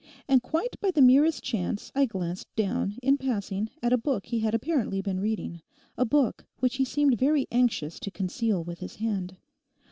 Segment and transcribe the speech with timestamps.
[0.27, 4.39] And quite by the merest chance I glanced down, in passing, at a book he
[4.39, 5.61] had apparently been reading,
[5.95, 9.37] a book which he seemed very anxious to conceal with his hand.